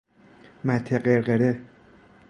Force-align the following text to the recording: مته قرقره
مته 0.65 0.97
قرقره 0.99 1.61